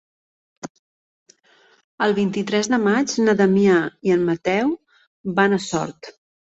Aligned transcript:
El 2.07 2.17
vint-i-tres 2.21 2.73
de 2.75 2.81
maig 2.89 3.15
na 3.29 3.39
Damià 3.45 3.79
i 4.11 4.19
en 4.19 4.29
Mateu 4.33 4.77
van 5.41 5.63
a 5.63 5.67
Sort. 5.73 6.17